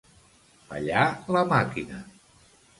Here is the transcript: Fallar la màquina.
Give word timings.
Fallar 0.71 1.05
la 1.37 1.45
màquina. 1.53 2.03